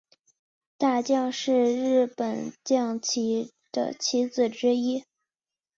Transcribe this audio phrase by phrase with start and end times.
[0.79, 5.03] 大将是日本将棋的棋子之一。